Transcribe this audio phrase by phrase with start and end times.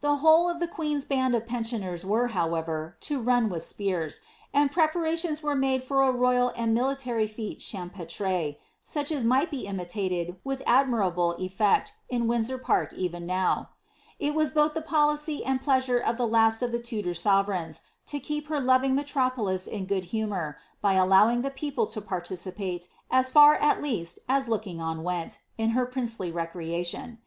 [0.00, 4.22] The whole of the queen^s band of pensioners were, however, to run with spears,
[4.54, 9.66] and preparations were made for a royal and military fete champ^tre, such as might be
[9.66, 13.68] imitated, with arimirabJe effect, in Windsor park even now.
[14.18, 18.18] It was both the policy and pleasure of the last of the Tudor sovereigns, to
[18.18, 23.56] keep her loving metropolis in good humour, by allowing the people to participate, as far
[23.56, 27.18] at least as looking on went, in her princely recrea tions.